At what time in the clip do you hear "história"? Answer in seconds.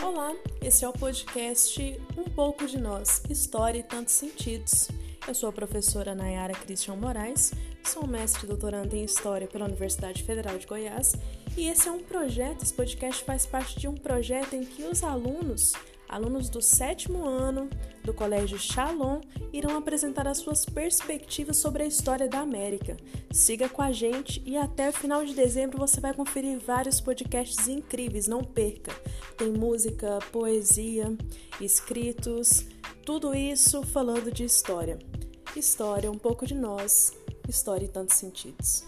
3.28-3.80, 9.04-9.48, 21.86-22.26, 34.42-34.98, 35.54-36.10, 37.48-37.84